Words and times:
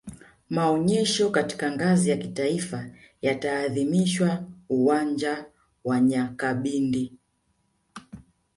maonyesho 0.49 1.29
katika 1.29 1.71
ngazi 1.71 2.09
ya 2.09 2.17
kitaifa 2.17 2.85
yataadhimishwa 3.21 4.47
uwanja 4.69 5.45
wa 5.83 5.99
nyakabindi 6.01 7.17